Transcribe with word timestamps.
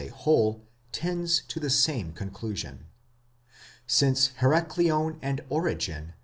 a 0.01 0.07
whole 0.07 0.65
tends 0.91 1.41
to 1.43 1.59
the 1.59 1.69
same 1.69 2.11
conclusion. 2.11 2.87
Since 3.85 4.29
Heracleon 4.39 5.19
and 5.21 5.41
Origen 5.47 6.13